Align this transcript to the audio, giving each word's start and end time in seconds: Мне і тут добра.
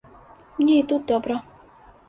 Мне 0.57 0.79
і 0.79 0.87
тут 0.93 1.05
добра. 1.13 1.39